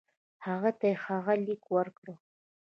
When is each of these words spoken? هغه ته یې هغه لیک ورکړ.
هغه 0.45 0.71
ته 0.79 0.85
یې 0.89 0.95
هغه 1.05 1.33
لیک 1.45 1.63
ورکړ. 1.75 2.05